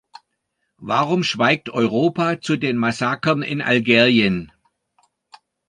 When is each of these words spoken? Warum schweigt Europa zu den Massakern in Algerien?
Warum 0.79 1.23
schweigt 1.23 1.69
Europa 1.69 2.41
zu 2.41 2.57
den 2.57 2.75
Massakern 2.75 3.43
in 3.43 3.61
Algerien? 3.61 4.51